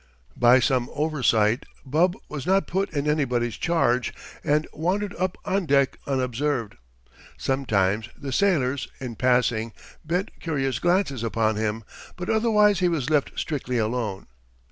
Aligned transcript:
By 0.35 0.59
some 0.59 0.89
oversight, 0.93 1.67
Bub 1.85 2.15
was 2.27 2.47
not 2.47 2.65
put 2.65 2.89
in 2.91 3.07
anybody's 3.07 3.55
charge, 3.55 4.11
and 4.43 4.65
wandered 4.73 5.15
up 5.19 5.37
on 5.45 5.67
deck 5.67 5.99
unobserved. 6.07 6.73
Sometimes 7.37 8.09
the 8.17 8.31
sailors, 8.31 8.87
in 8.99 9.15
passing, 9.15 9.73
bent 10.03 10.31
curious 10.39 10.79
glances 10.79 11.23
upon 11.23 11.55
him, 11.55 11.83
but 12.15 12.31
otherwise 12.31 12.79
he 12.79 12.87
was 12.89 13.11
left 13.11 13.33
strictly 13.35 13.77
alone. 13.77 14.25